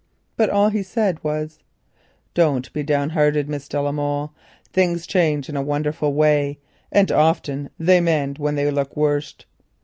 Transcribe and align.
But 0.35 0.49
all 0.49 0.69
he 0.69 0.81
said 0.81 1.23
was: 1.23 1.59
"Don't 2.33 2.73
be 2.73 2.81
downhearted, 2.81 3.47
Miss 3.47 3.67
de 3.67 3.79
la 3.79 3.91
Molle. 3.91 4.33
Things 4.73 5.05
change 5.05 5.47
in 5.47 5.55
a 5.55 5.61
wonderful 5.61 6.15
way, 6.15 6.57
and 6.91 7.11
often 7.11 7.69
they 7.77 8.01
mend 8.01 8.39
when 8.39 8.55
they 8.55 8.71
look 8.71 8.97
worst. 8.97 9.45